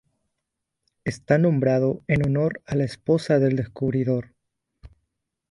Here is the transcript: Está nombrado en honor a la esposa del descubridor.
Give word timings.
Está 1.03 1.37
nombrado 1.37 2.01
en 2.07 2.25
honor 2.25 2.59
a 2.65 2.73
la 2.75 2.85
esposa 2.85 3.37
del 3.37 3.55
descubridor. 3.55 4.33